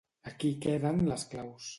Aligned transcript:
Aquí 0.29 0.49
queden 0.63 1.03
les 1.11 1.27
claus. 1.35 1.69